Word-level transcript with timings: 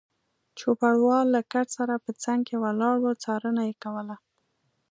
چوپړوال 0.59 1.25
له 1.35 1.41
کټ 1.51 1.67
سره 1.77 1.93
په 2.05 2.11
څنګ 2.23 2.39
کې 2.47 2.55
ولاړ 2.63 2.97
و، 3.01 3.07
څارنه 3.23 3.61
یې 3.67 3.73
کوله. 3.83 4.15